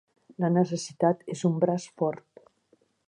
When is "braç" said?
1.65-1.87